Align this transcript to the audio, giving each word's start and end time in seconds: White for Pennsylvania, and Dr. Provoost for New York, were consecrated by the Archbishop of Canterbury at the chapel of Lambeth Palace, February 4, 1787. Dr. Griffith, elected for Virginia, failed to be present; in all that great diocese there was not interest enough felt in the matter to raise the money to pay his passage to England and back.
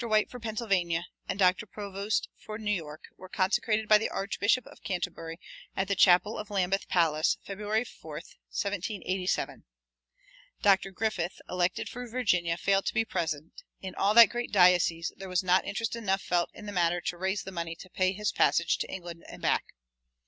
White 0.03 0.31
for 0.31 0.39
Pennsylvania, 0.39 1.05
and 1.29 1.37
Dr. 1.37 1.67
Provoost 1.67 2.27
for 2.35 2.57
New 2.57 2.71
York, 2.71 3.03
were 3.17 3.29
consecrated 3.29 3.87
by 3.87 3.99
the 3.99 4.09
Archbishop 4.09 4.65
of 4.65 4.81
Canterbury 4.81 5.39
at 5.77 5.87
the 5.87 5.95
chapel 5.95 6.39
of 6.39 6.49
Lambeth 6.49 6.87
Palace, 6.87 7.37
February 7.43 7.85
4, 7.85 8.13
1787. 8.15 9.63
Dr. 10.63 10.89
Griffith, 10.89 11.39
elected 11.47 11.87
for 11.87 12.07
Virginia, 12.09 12.57
failed 12.57 12.87
to 12.87 12.95
be 12.95 13.05
present; 13.05 13.61
in 13.79 13.93
all 13.93 14.15
that 14.15 14.29
great 14.29 14.51
diocese 14.51 15.11
there 15.17 15.29
was 15.29 15.43
not 15.43 15.65
interest 15.65 15.95
enough 15.95 16.23
felt 16.23 16.49
in 16.51 16.65
the 16.65 16.71
matter 16.71 16.99
to 17.01 17.15
raise 17.17 17.43
the 17.43 17.51
money 17.51 17.75
to 17.75 17.87
pay 17.87 18.11
his 18.11 18.31
passage 18.31 18.79
to 18.79 18.89
England 18.89 19.23
and 19.29 19.39
back. 19.43 19.65